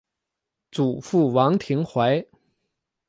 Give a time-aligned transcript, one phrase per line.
[0.71, 2.25] 祖父王庭槐。